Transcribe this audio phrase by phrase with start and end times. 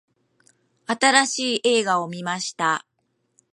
[0.87, 2.87] 新しい映画を観ました。